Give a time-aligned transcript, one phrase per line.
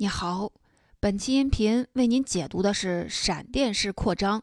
[0.00, 0.50] 你好，
[0.98, 4.38] 本期音频为您解读的是《闪电式扩张》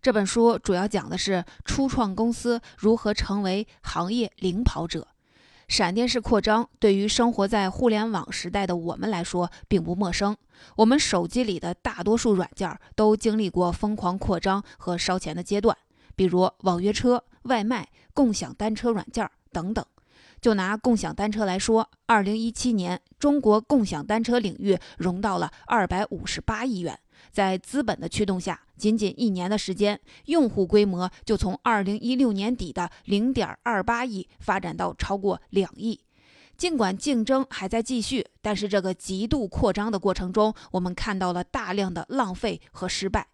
[0.00, 5.06] 这本书，主要讲的是初创公司如何成为行业领跑者。
[5.68, 10.34] 闪电式扩张对于生活在互联网时代的我们来说并不陌生，
[10.76, 15.76] 我们手机里的大多数软件都经历过疯狂扩张和烧钱的阶段，
[16.16, 19.84] 比如网约车、外卖、共享单车软件等等。
[20.42, 26.98] 就拿共享单车来说，二零一七年中国共享单车领域融到了二百五十八亿元，
[27.30, 36.00] 在资本的驱动下，仅仅一年的时间，用户规模就从二零一六年底的零点二八亿发展到超过两亿。
[36.56, 43.28] 尽管竞争还在继续，但是这个极度扩张的过程中，我们看到了大量的浪费和失败，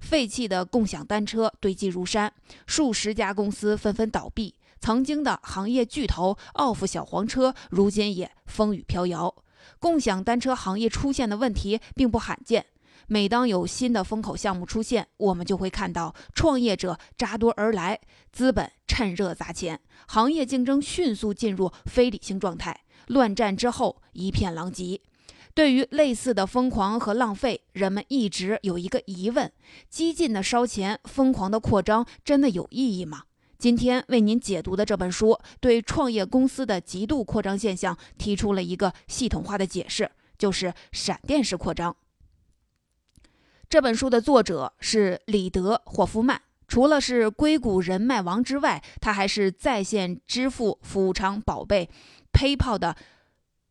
[0.00, 2.32] 废弃的共享单车堆积如山，
[2.66, 4.54] 数十家公司纷纷倒闭。
[4.80, 9.34] 曾经的行业巨头 “Off 小黄车，如今也风雨飘摇。
[9.78, 12.66] 共享单车行业出现的问题并不罕见。
[13.06, 18.00] 每当有新的风口项目出现，我们就会看到创业者扎堆而来，
[18.32, 25.00] 资本趁热砸钱，行业竞争迅速进入非理性状态，乱战之后一片狼藉。
[25.54, 29.52] 对于类似的疯狂和浪费，人们一直有一个疑问：
[29.88, 33.24] 激进的烧钱、疯狂的扩张，真的有意义吗？
[33.58, 41.96] 今天为您解读的这本书，对创业公司的极度扩张现象提出了一个系统化的解释，就是闪电式扩张。
[43.68, 51.88] 这本书的作者是里德·霍夫曼，除了是硅谷人脉王之外，他还是在线支付服务商宝贝
[52.32, 52.94] PayPal 的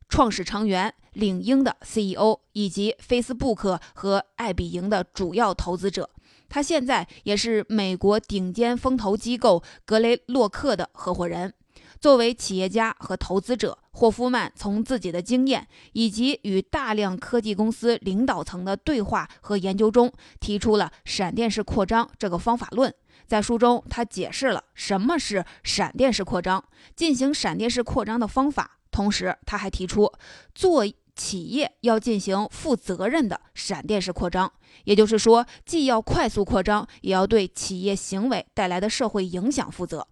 [0.10, 6.10] 创始成员、领英的 CEO，以及 Facebook 和爱彼迎的主要投资者。
[6.54, 11.52] 他现在也是美国顶尖风投机构格雷洛克的合伙人。
[12.00, 22.94] 作为企业家和投资者，霍夫曼从自己的经验以及与大量科技公司领导层的对话和研究中，提出了闪电式扩张这个方法论。
[23.26, 26.64] 在书中，他解释了什么是闪电式扩张，
[26.96, 28.78] 进行闪电式扩张的方法。
[28.92, 30.14] 同时，他还提出
[30.54, 30.86] 做。
[31.16, 34.52] 企业要进行负责任的闪电式扩张，
[34.86, 40.08] 也就是说，既要快速扩张，也要对企业行为带来的社会影响负责。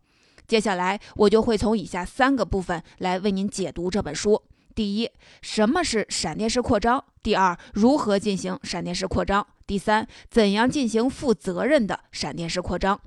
[0.47, 4.41] 接下来，我就会从以下三个部分来为您解读这本书：
[4.75, 5.09] 第一，
[5.41, 12.99] 什么是闪电式扩张；第二，如何进行闪电式扩张；第三，怎样进行负责任的闪电式扩张。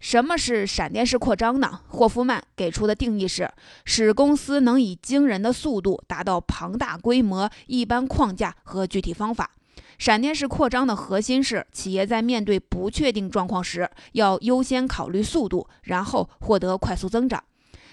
[0.00, 1.80] 什么是闪电式扩张呢？
[1.88, 3.50] 霍夫曼给出的定义是：
[3.84, 9.50] 使公司能以惊人的速度达到庞大规模、一般框架和具体方法。
[9.98, 17.42] 闪电式扩张的核心是，企业在面对不确定状况时，要优先考虑速度，然后获得快速增长。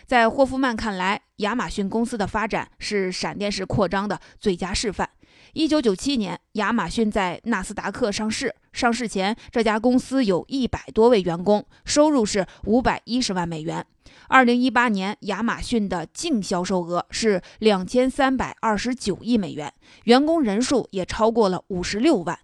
[0.05, 5.09] 在霍夫曼看来，亚马逊公司的发展是闪电式扩张的最佳示范。
[5.53, 8.53] 一九九七年，亚马逊在纳斯达克上市。
[8.75, 13.85] 上市前，这家公司有一百多位员工，收入是五百一十万美元。
[14.27, 22.37] 二零一八年，亚马逊的净销售额是两千三百二十九亿美元，员工人数也超过了五十六万。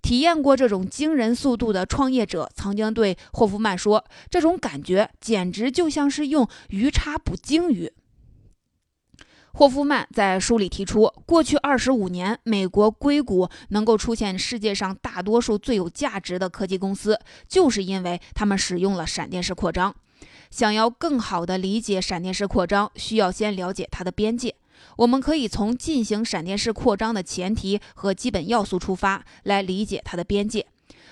[0.00, 7.92] 体验过这种惊人速度的创业者曾经对霍夫曼说：“这种感觉简直就像是用鱼叉捕鲸鱼。”
[9.56, 19.94] 霍夫曼在书里提出，过去二十五年，美国硅谷能够出现世界上大多数最有价值的科技公司，就是因为他们使用了闪电式扩张。
[20.50, 24.56] 想要更好地理解闪电式扩张，需要先了解它的边界。
[24.96, 30.66] 我们可以从进行闪电式扩张的前提和基本要素出发，来理解它的边界。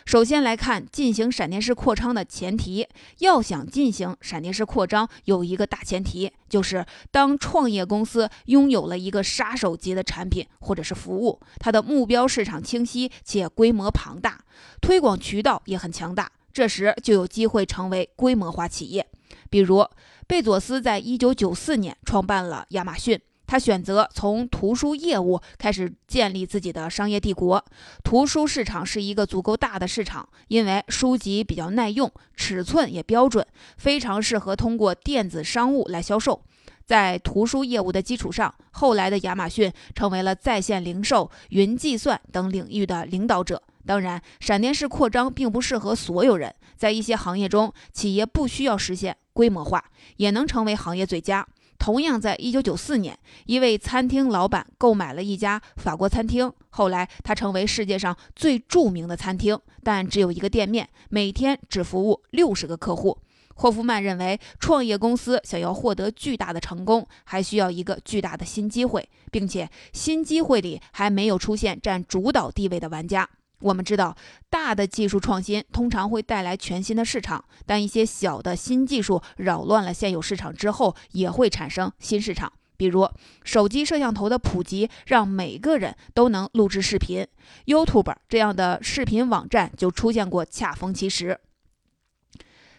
[0.05, 2.87] 首先来看进行闪电式扩张的前提。
[3.19, 14.45] 要想进行闪电式扩张，有一个大前提，就是当创业公司拥有了一个杀手级的产品或者是服务，它的目标市场清晰且规模庞大，
[14.81, 19.07] 推广渠道也很强大，这时就有机会成为规模化企业。
[19.49, 19.85] 比如，
[20.27, 23.21] 贝佐斯在一九九四年创办了亚马逊。
[23.47, 27.63] 他选择从图书业务开始建立自己的商业帝国。
[28.03, 33.47] 图书市场是一个足够大的市场，因为书籍比较耐用，尺寸也标准，
[33.77, 36.43] 非常适合通过电子商务来销售。
[36.85, 43.63] 在图书业务的基础上，后来的亚马逊成为了在线零售、云计算等领域的领导者。
[43.87, 49.85] 当然，闪电式扩张并不适合所有人，在一些行业中，企业不需要实现规模化，
[50.17, 51.47] 也能成为行业最佳。
[51.83, 56.53] 同样，在一九九四年，一位餐厅老板购买了一家法国餐厅。
[56.71, 63.19] 后来，他成为世界上最著名的餐厅，但只有一个店面，每天只服务六十个客户。
[63.57, 73.29] 霍夫曼认为，创业公司想要获得巨大的成功，还需要一个巨大的新机会，并且新机会里还没有出现占主导地位的玩家。
[73.63, 74.17] 我们知道，
[74.51, 82.53] 大的技术创新通常会带来全新的市场，但一些小的新技术扰乱了现有市场之后，也会产生新市场。
[82.77, 83.09] 比如，
[83.45, 87.25] 手机摄像头的普及让每个人都能录制视频
[87.67, 91.39] ，YouTube 这样的视频网站就出现过，恰逢其时。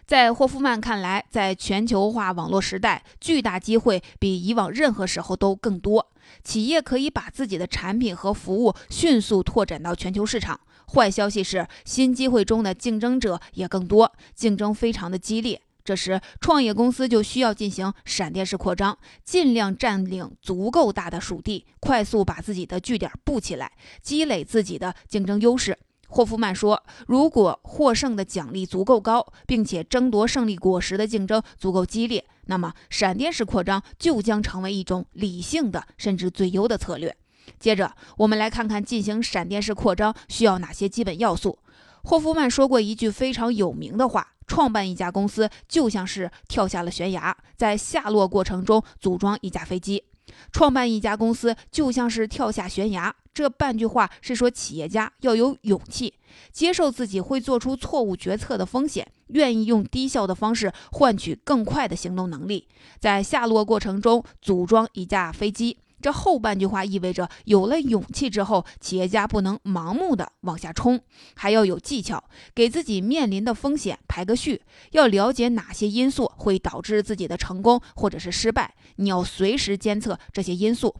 [0.06, 6.10] 在霍夫曼看来，在全球化网络时代，巨大机会比以往任何时候都更多。
[6.42, 10.60] 企业可以把自己的产品和服务迅速拓展到全球市场。
[10.86, 15.60] 坏消息是，新机会中的竞争者也更多，竞争非常的激烈。
[15.82, 25.76] 这时，创业公司就需要进行闪电式扩张，尽量占领足够大的属地，快速把自己的据点布起来，积累自己的竞争优势。
[26.08, 37.16] 霍夫曼说：“如果获胜的奖励足够高，并且争夺胜利果实的竞争足够激烈，那么闪电式扩张就将成为一种理性的甚至最优的策略。”
[37.58, 41.58] 接着，我们来看看进行闪电式扩张需要哪些基本要素。
[42.02, 50.04] 霍夫曼说过一句非常有名的话：“创办一家公司就像是跳下了悬崖，在下落过程中组装一架飞机。
[50.52, 56.14] 创办一家公司就像是跳下悬崖。”这半句话是说，企业家要有勇气，
[56.52, 62.68] 接受自己会做出错误决策的风险，愿意用低效的方式换取更快的行动能力，
[63.00, 65.78] 在下落过程中组装一架飞机。
[66.00, 71.00] 这后半句话意味着，有了勇气之后，企业家不能盲目的往下冲，
[71.34, 72.22] 还要有技巧，
[72.54, 74.60] 给自己面临的风险排个序，
[74.90, 80.94] 要了解哪些因素会导致自己的成功或者是失败，你要随时监测这些因素。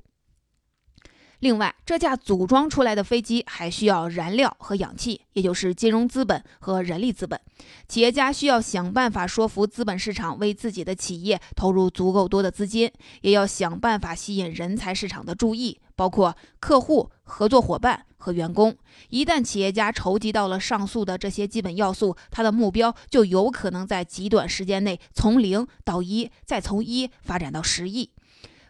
[1.44, 7.38] 另外，这架组装出来的飞机还需要燃料和氧气，也就是金融资本和人力资本。
[7.86, 18.74] 企业家需要想办法说服资本市场为自己的企业投入足够多的资金，也要想办法吸引人才市场的注意，包括客户、合作伙伴和员工。
[19.10, 28.08] 一旦企业家筹集到了上述的这些基本要素，他的目标就有可能在极短时间内从零到一，再从一发展到十亿。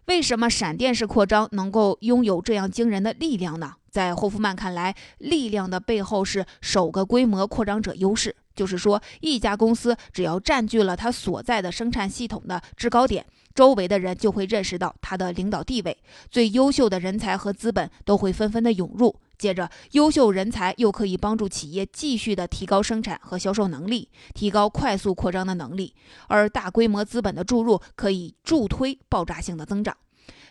[0.07, 3.75] 为什么闪电式扩张能够拥有这样惊人的力量呢？
[3.91, 13.25] 在霍夫曼看来，力量的背后是首个规模扩张者优势，就是说，一家公司只要占据了它所在的生产系统的制高点，
[13.55, 15.97] 周围的人就会认识到它的领导地位，
[16.31, 19.15] 最优秀的人才和资本都会纷纷的涌入。
[19.45, 25.95] 接着，优秀人才又可以帮助企业继续的提高生产和销售能力，提高快速扩张的能力。
[26.29, 29.95] 而大规模资本的注入可以助推爆炸性的增长。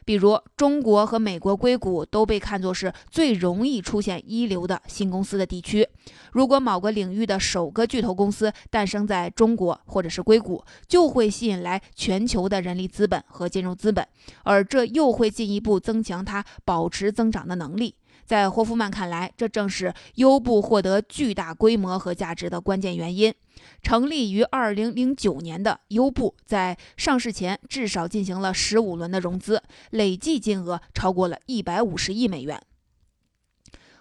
[0.05, 5.87] 比如，中国和美国硅谷都被看作是最容易出现一流的新公司的地区。
[6.33, 14.07] 如果某个领域的首个巨头公司诞生在中国或者是硅谷，就会吸引来全球的人力资本和金融资本，
[14.43, 17.95] 而这又会进一步增强它保持增长的能力。
[18.25, 23.33] 在霍夫曼看来，这正是优步获得巨大规模和价值的关键原因。
[23.81, 29.61] 成立于二零零九年的优步，在上市前至少进行了十五轮的融资，
[29.91, 32.61] 累计金额超过了一百五十亿美元。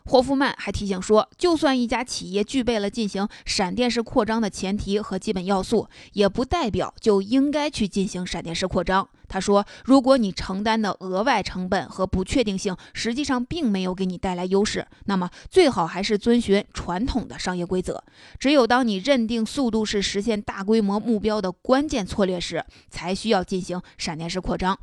[0.05, 9.09] 霍夫曼还提醒说，就算一家企业具备了进行闪电式扩张的前提和基本要素，也不代表就应该去进行闪电式扩张。
[9.33, 18.05] 他说，如果你承担的额外成本和不确定性实际上并没有给你带来优势，那么最好还是遵循传统的商业规则。
[18.39, 24.79] 只有当你认定速度是实现大规模目标的关键策略时，才需要进行闪电式扩张。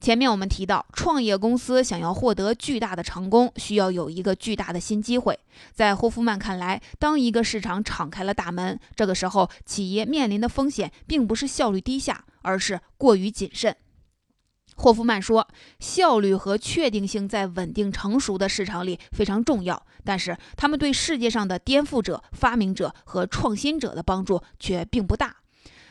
[0.00, 5.38] 前面我们提到，创业公司想要获得巨大的成功，需要有一个巨大的新机会。
[5.74, 13.76] 在霍夫曼看来，当一个市场敞开了大门，这个时候企业面临的风险并不是效率低下，而是过于谨慎。
[14.76, 15.48] 霍夫曼说，
[15.80, 25.38] 效率和确定性在稳定成熟的市场里非常重要，但是他们对世界上的颠覆者、发明者和创新者的帮助却并不大。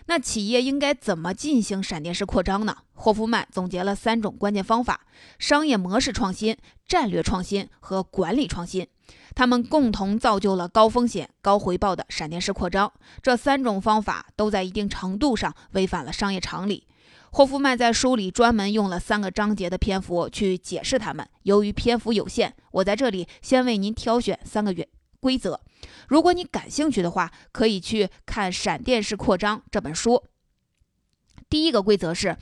[0.06, 2.78] 那企业应该怎么进行闪电式扩张呢？
[2.94, 5.02] 霍夫曼总结了三种关键方法：
[5.38, 6.56] 商业模式创新、
[6.88, 8.88] 战略创新和管理创新。
[9.38, 12.92] 他们共同造就了高风险高回报的闪电式扩张。
[13.22, 16.88] 这三种方法都在一定程度上违反了商业常理。
[17.30, 21.30] 霍夫曼在书里专门用了三个章节的篇幅去解释他们。
[21.44, 24.88] 由于篇幅有限，我在这里先为您挑选三个原
[25.20, 25.62] 规则。
[26.08, 30.24] 如果你感兴趣的话，可以去看《闪电式扩张》这本书。
[31.48, 32.36] 第一个规则是，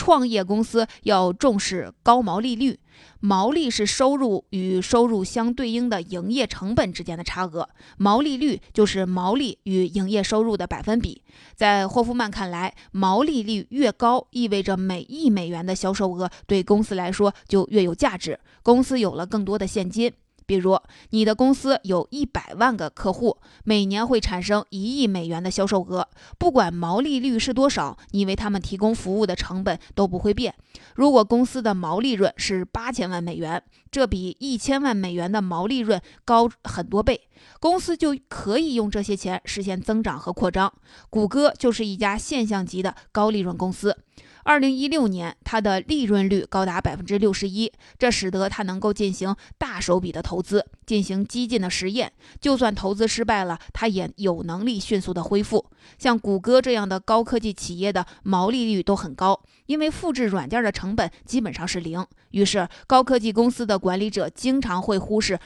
[0.00, 2.80] 创业公司要重视高毛利率。
[3.20, 11.22] 毛利是收入与收入相对应的营业成本之间的差额，毛利率就是毛利与营业收入的百分比。
[11.54, 20.10] 在霍夫曼看来，毛利率越高，意味着每亿美元的销售额对公司来说就越有价值，公司有了更多的现金。
[20.50, 20.76] 比如，
[21.10, 26.08] 你的公司有一百万个客户，每年会产生一亿美元的销售额。
[26.38, 30.52] 不管毛利率是多少，你为他们提供服务的成本都不会变。
[30.96, 37.28] 如果公司的毛利润是八千万美元，这比一千万美元的毛利润高很多倍，
[37.60, 40.72] 公司就可以用这些钱实现增长和扩张。
[41.10, 43.96] 谷歌就是一家现象级的高利润公司。
[44.42, 52.12] 二零一六年，它的利润率高达百分之六十一，这使得它能够进行大手笔的投资，进行激进的实验。
[52.40, 55.66] 就算投资失败了，它也有能力迅速的恢复。
[55.98, 62.04] 像谷歌这样的高科技企业的毛利率都很高，因为复制软件的成本基本上是零。
[62.30, 65.38] 于是，高科技公司的管理者经常会忽视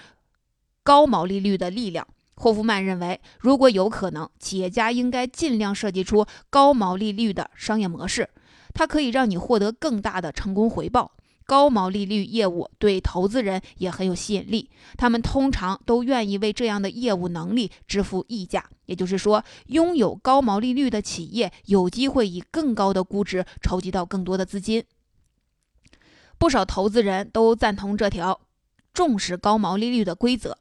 [0.82, 2.06] 高毛利率的力量。
[2.36, 8.28] 霍夫曼认为，如果有可能，企业家应该尽量设计出高毛利率的商业模式。
[8.74, 11.12] 它可以让你获得更大的成功回报。
[11.46, 18.64] 高毛利率业务对投资人也很有吸引力，他们通常都愿意为这样的业务能力支付溢价。
[18.86, 24.84] 也就是说，拥有高毛利率的企业有机会以更高的估值筹集到更多的资金。
[26.38, 28.40] 不少投资人都赞同这条
[28.94, 30.56] 重视高毛利率的规则。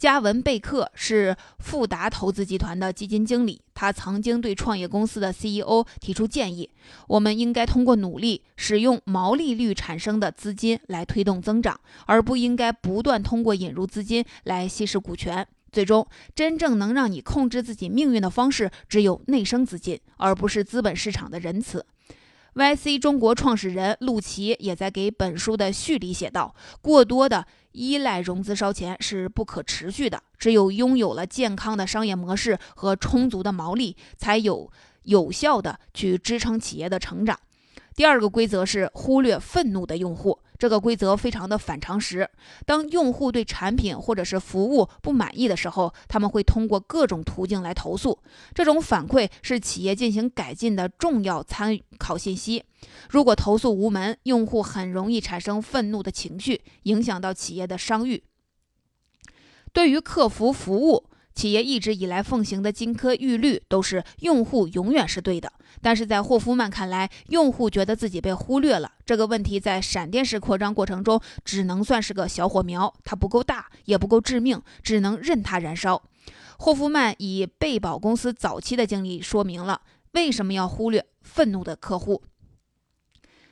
[0.00, 6.70] 加文·贝克是富达投资集团的基金经理，他曾经对创业公司的 CEO 提出建议：
[7.06, 15.46] 我们应该通过努力使用毛利率产生的资金来推动增长，而不应该不断通过引入资金来稀释股权。
[15.70, 21.84] 最终，真正能让你控制自己命运的方式，只有内生资金，而不是资本市场的仁慈。
[22.60, 34.70] YC 中国创始人陆琪也在给本书的序里写道：“过多的依赖融资烧钱是不可持续的，只有拥有了健康的商业模式和充足的毛利，才有
[35.04, 37.40] 有效的去支撑企业的成长。”
[37.96, 40.38] 第二个规则是忽略愤怒的用户。
[40.60, 42.28] 这个规则非常的反常识。
[42.66, 48.22] 当用户对产品或者是服务不满意的时候，他们会通过各种途径来投诉。
[48.54, 52.62] 这种反馈是企业进行改进的重要参考信息。
[53.08, 58.22] 如果投诉无门，用户很容易产生愤怒的情绪，影响到企业的商誉。
[59.72, 65.52] 对于客服服务，企业一直以来奉行的金科玉律都是用户永远是对的。
[65.80, 68.92] 但是在霍夫曼看来，用户觉得自己被忽略了。
[69.06, 76.02] 这个问题在闪电式扩张过程中只能算是个小火苗，它不够大，也不够致命，只能任它燃烧。
[76.58, 79.80] 霍夫曼以贝宝公司早期的经历说明了
[80.12, 82.22] 为什么要忽略愤怒的客户。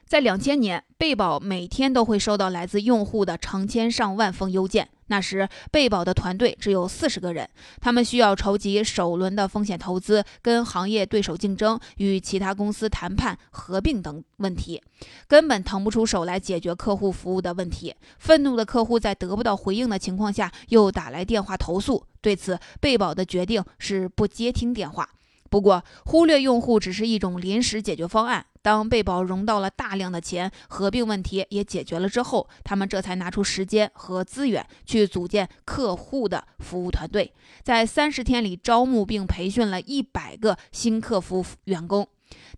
[0.06, 4.90] 在两千年，贝宝每天都会收到来自用户的成千上万封邮件。
[5.09, 7.49] 那时，贝宝的团队只有四十个人，
[7.81, 14.83] 他们需要筹集首轮的风险投资、跟行业对手竞争、与其他公司谈判合并等问题，
[15.27, 17.95] 根本腾不出手来解决客户服务的问题。
[18.19, 22.05] 愤怒的客户在得不到回应的情况下，又打来电话投诉。
[22.21, 25.09] 对此，贝宝的决定是不接听电话。
[25.50, 28.45] 不过，忽略用户只是一种临时解决方案。
[28.69, 37.33] 当贝宝融到了大量的钱，合并问题也解决了之后，他们这才拿出时间和资源去组建客户的服务团队，
[37.63, 42.07] 在三十天里招募并培训了一百个新客服员工。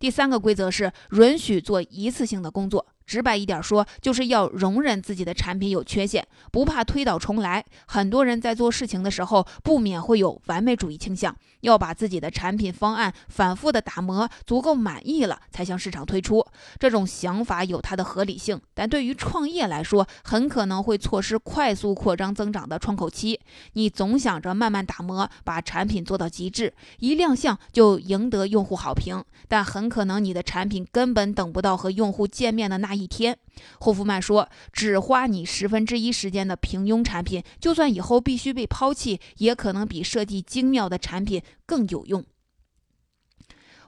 [0.00, 2.84] 第三个规则是允许做一次性的工作。
[3.10, 7.64] 直白一点说，就是要容忍自己的产品有缺陷，不怕推倒重来。
[7.88, 16.46] 很多人在做事情的时候，不免会有完美主义倾向，要把自己的产品方案反复的打磨，足够满意了才向市场推出。
[16.78, 23.40] 这种想法有它的合理性，但对于创业来说，很可能会错失快速扩张增长的窗口期。
[23.72, 32.99] 你总想着慢慢打磨，把产品做到极致，一亮相就赢得用户好评，但很可能你的产品根本等不到和用户见面的那一。
[33.00, 33.38] 一天，
[33.80, 42.24] 霍夫曼说：“只花你十分之一时间的平庸产品，就算以后必须被抛弃，也可能比设计精妙的产品更有用。”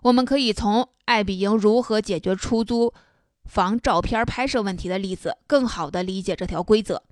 [0.02, 2.92] 我们可以从艾比营如何解决出租
[3.44, 7.02] 房照片拍摄问题的例子，更好的理解这条规则。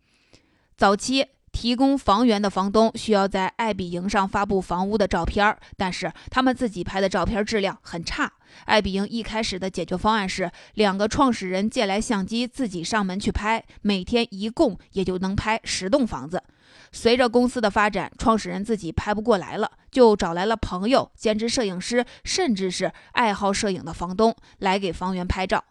[0.77, 1.27] 早期。
[1.53, 8.33] 提供房源的房东需要在爱彼迎上发布房屋的照片，但是他们自己拍的照片质量很差。
[8.65, 16.43] 爱彼迎一开始的解决方案是两个创始人借来相机自己上门去拍，每天一共也就能拍十栋房子。
[16.93, 25.63] 随着公司的发展，创始人自己拍不过来了，就找来了朋友、兼职摄影师，甚至是爱好摄影的房东来给房源拍照。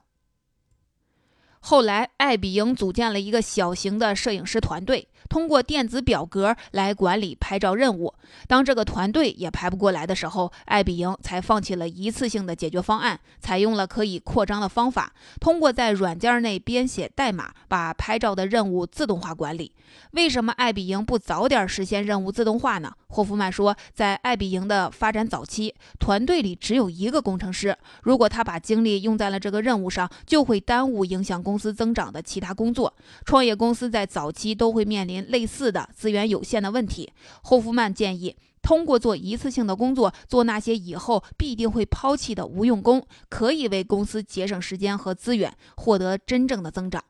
[1.59, 8.13] 后来，艾比营组建了一个小型的摄影师团队，通过电子表格来管理拍照任务。
[8.47, 19.71] 当这个团队也排不过来的时候，爱彼迎才放弃了一次性的解决方案，采用了可以扩张的方法，通过在软件内编写代码，把拍照的任务自动化管理。
[20.11, 22.93] 为什么爱彼迎不早点实现任务自动化呢？
[23.07, 32.93] 霍夫曼说，在爱彼迎的发展早期，团队里只有一个工程师，如果他把精力用在了这个任务上，就会耽误影响公司增长的其他工作。
[33.25, 37.11] 创业公司在早期都会面临类似的资源有限的问题。
[37.41, 38.18] 霍夫曼建议，
[38.61, 47.03] 通过做一次性的工作，做那些以后必定会抛弃的无用功，可以为公司节省时间和资源，获得真正的增长。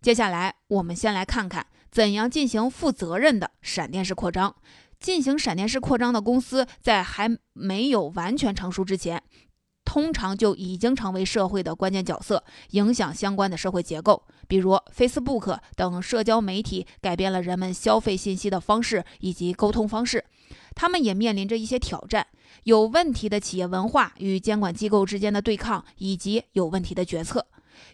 [0.00, 4.54] 接下来，我们先来看看怎样进行负责任的闪电式扩张。
[4.98, 9.20] 进行闪电式扩张的公司，在还没有完全成熟之前。
[9.84, 14.24] 通常就已经成为社会的关键角色，影响相关的社会结构。
[14.52, 20.22] 比如，Facebook 等社交媒体改变了人们消费信息的方式以及沟通方式。
[20.74, 22.26] 他们也面临着一些挑战：
[22.64, 27.46] 有问题的企业文化与监管机构之间的对抗，以及有问题的决策。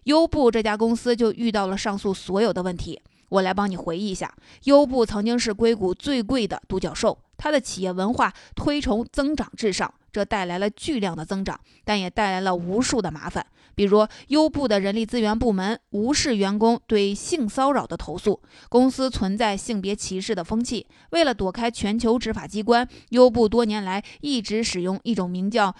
[0.02, 3.00] 优步这家公司就遇到了上述所有的问题。
[3.28, 4.34] 我来帮你回忆一下，
[4.64, 9.94] 优步曾经是硅谷最贵的独角兽，它的企业文化推崇增长至上。
[10.12, 13.46] 这带来了巨量的增长，但也带来了无数的麻烦。
[13.74, 20.86] 比如，优步的人力资源部门无视员工对性骚扰的投诉，公司存在性别歧视的风气。
[21.10, 25.76] 为了躲开全球执法机关，优步多年来一直使用一种名叫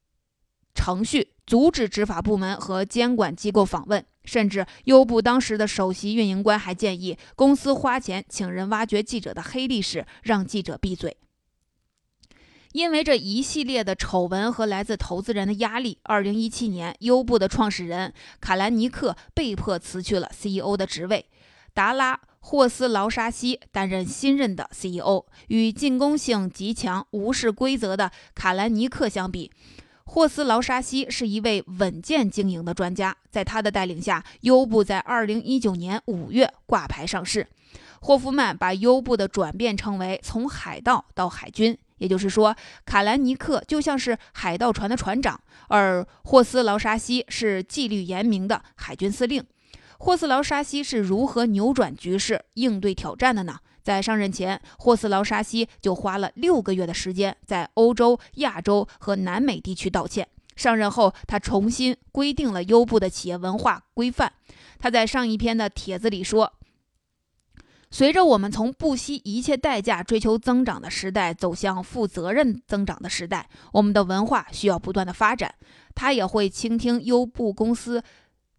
[0.74, 4.02] “程序”阻止执法部门和监管机构访问。
[4.24, 11.16] 甚至，优步当时的首席运营官还建议公司花钱请人挖掘记者的黑历史，让记者闭嘴。
[12.78, 21.26] 因为这一系列的丑闻和来自投资人的压力，二零一七年，优步的创始人卡兰尼克被迫辞去了 CEO 的职位，
[21.74, 25.24] 达拉霍斯劳沙西担任新任的 CEO。
[25.48, 29.50] 与进攻性极强、无视规则的卡兰尼克相比，
[30.04, 33.16] 霍斯劳沙西是一位稳健经营的专家。
[33.28, 37.48] 在他的带领下，优步在二零一九年五月挂牌上市。
[38.00, 41.76] 霍夫曼把优步的转变称为从海盗到海军。
[41.98, 49.44] 也就是说，卡兰尼克就像是海盗船的船长，而霍斯劳沙西是纪律严明的海军司令。
[49.98, 53.58] 霍斯劳沙西是如何扭转局势、应对挑战的呢？
[53.82, 60.28] 在上任前，霍斯劳沙西就花了六个月的时间在欧洲、亚洲和南美地区道歉。
[60.54, 64.32] 上任后，他重新规定了优步的企业文化规范。
[64.78, 66.52] 他在上一篇的帖子里说。
[67.90, 75.54] 随着我们从不惜一切代价追求增长的时代走向负责任增长的时代，我们的文化需要不断的发展。
[75.94, 78.02] 他也会倾听优步公司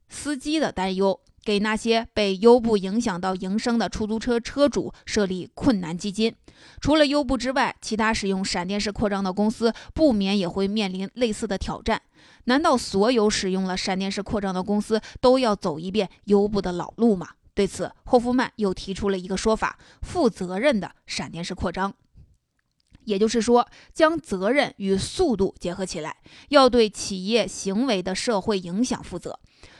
[0.10, 6.36] 司机的担忧，给那些被优步影响到营生的出租车车主设立困难基金。
[6.82, 12.02] 除了优步之外，其他使用闪电式扩张的公司不免也会面临类似的挑战。
[12.46, 17.30] 难道所有使用了闪电式扩张的公司都要走一遍优步的老路吗？
[17.54, 21.94] 对此，霍夫曼又提出了一个说法：负责任的闪电式扩张，
[23.04, 26.18] 也就是说，将责任与速度结合起来，
[26.50, 29.40] 要对企业行为的社会影响负责。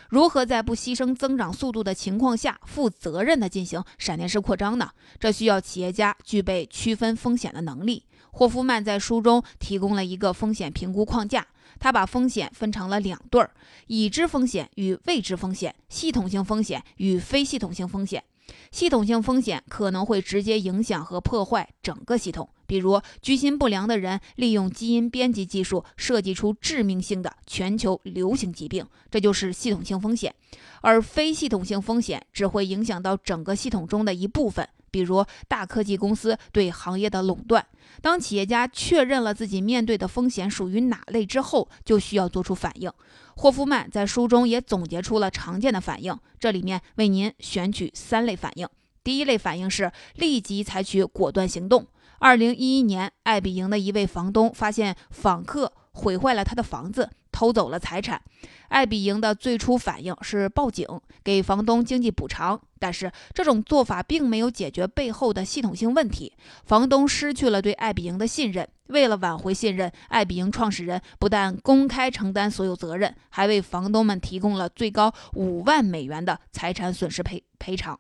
[0.10, 4.90] 如何在不牺牲增长速度的情况下，负责任地进行闪电式扩张呢？
[5.20, 8.06] 这需要企业家具备区分风险的能力。
[8.32, 11.48] 霍夫曼在书中提供了一个风险评估框架。
[11.80, 13.52] 他把风险分成了两对儿：
[13.88, 18.24] 已知风险与未知风险，系统性风险与非系统性风险。
[18.72, 30.34] 系统性风险可能会直接影响和破坏整个系统，比如居心不良的人利用基因编辑技术设计出致命性的全球流行疾病，这就是系统性风险。
[30.82, 34.68] 而非系统性风险只会影响到整个系统中的一部分。
[34.92, 37.66] 比如大科技公司对行业的垄断。
[38.02, 42.92] 当企业家确认了自己面对的风险属于哪类之后，就需要做出反应。
[43.36, 48.68] 霍夫曼在书中也总结出了常见的反应，这里面为您选取三类反应。
[49.04, 51.88] 第一类反应是立即采取果断行动。
[52.20, 57.10] 二零一一年，爱比营的一位房东发现访客毁坏了他的房子。
[57.40, 58.22] 偷走了财产，
[58.68, 60.86] 艾比营的最初反应是报警，
[61.24, 62.60] 给房东经济补偿。
[62.80, 66.34] 但是这种做法并没有解决背后的系统性问题，
[66.66, 68.68] 房东失去了对艾比营的信任。
[68.88, 77.98] 为了挽回信任，艾比营创始人不但公开承担所有责任，还为房东们提供了最高五万美元的财产损失赔赔偿。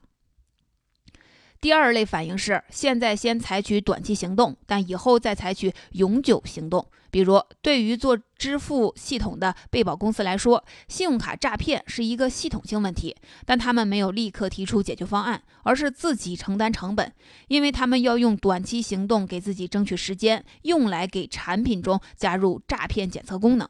[1.61, 6.87] 第二类反应是，现在先采取短期行动，但以后再采取永久行动。
[7.11, 17.11] 比如，对于做支付系统的被保公司来说，信用卡诈骗是一个系统性问题，但他们没有立刻提出解决方案，而是自己承担成本，
[17.47, 23.67] 因为他们要用短期行动给自己争取时间，用来给产品中加入诈骗检测功能。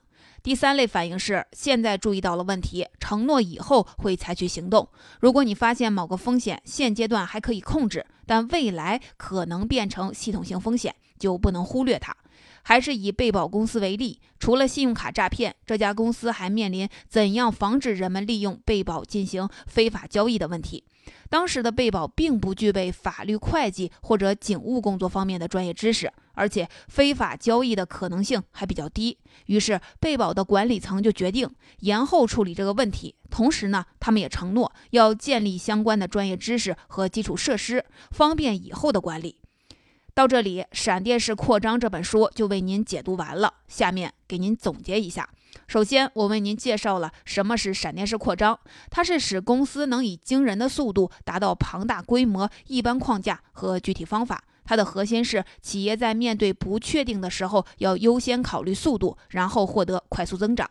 [0.49, 4.89] 第三类反应是，现在注意到了问题，承诺以后会采取行动。
[5.19, 12.17] 如果你发现某个风险现阶段还可以控制，但未来可能变成系统性风险，就不能忽略它。
[12.63, 20.83] 还是以被保公司为例，除了信用卡诈骗，这家公司还面临怎样防止人们利用被保进行非法交易的问题。
[21.29, 29.17] 当时的被保并不具备法律、会计或者警务工作方面的专业知识，而且非法交易的可能性还比较低。
[29.47, 31.49] 于是，被保的管理层就决定
[31.79, 33.15] 延后处理这个问题。
[33.29, 39.35] 同时呢，他们也承诺要建立相关的专业知识和基础设施，方便以后的管理。
[40.13, 43.53] 到这里，《闪电式扩张》这本书就为您解读完了。
[43.67, 45.29] 下面给您总结一下。
[45.67, 54.43] 首先，我为您介绍了什么是闪电式扩张，它是使公司能以惊人的速度达到庞大规模、一般框架和具体方法。
[54.69, 60.69] 它的核心是企业在面对不确定的时候，要优先考虑速度，然后获得快速增长。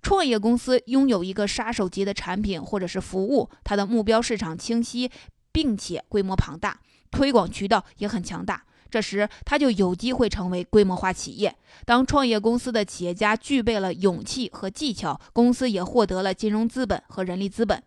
[0.00, 5.10] 创业公司拥有一个杀手级的产品或者是服务，它的目标市场清晰，
[5.50, 6.78] 并且规模庞大，
[7.10, 8.62] 推广渠道也很强大。
[8.88, 11.56] 这时，它就有机会成为规模化企业。
[11.84, 17.82] 当创业公司的企业家具备了勇气和技巧，公司也获得了金融资本和人力资本，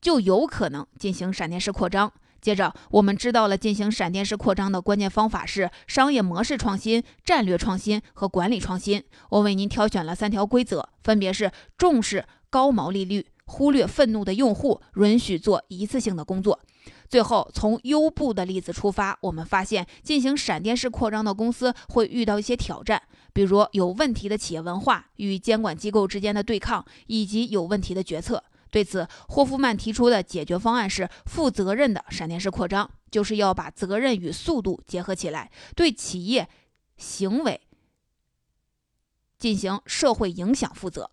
[0.00, 2.10] 就有可能进行闪电式扩张。
[2.40, 9.02] 接着，我们知道了进行闪电式扩张的关键方法是商业模式创新、战略创新和管理创新。
[9.30, 13.26] 我为您挑选了三条规则，分别是重视高毛利率。
[13.50, 16.60] 忽略愤怒的用户，允许做一次性的工作。
[17.08, 23.00] 最后，从优步的例子出发，我们发现进行闪电式扩张的公司会遇到一些挑战，
[23.32, 28.44] 比如有问题的企业文化、与监管机构之间的对抗，以及有问题的决策。
[28.70, 36.48] 对此，霍夫曼提出的解决方案是负责任的闪电式扩张，就是要把责任与速度结合起来，对企业
[36.96, 37.60] 行为
[39.38, 41.10] 进行社会影响负责。